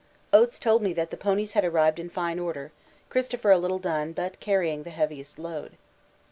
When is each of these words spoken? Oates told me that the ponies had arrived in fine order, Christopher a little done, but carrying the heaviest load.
Oates 0.33 0.57
told 0.57 0.81
me 0.81 0.93
that 0.93 1.11
the 1.11 1.15
ponies 1.15 1.53
had 1.53 1.63
arrived 1.63 1.99
in 1.99 2.09
fine 2.09 2.39
order, 2.39 2.71
Christopher 3.11 3.51
a 3.51 3.59
little 3.59 3.77
done, 3.77 4.13
but 4.13 4.39
carrying 4.39 4.81
the 4.81 4.89
heaviest 4.89 5.37
load. 5.37 5.73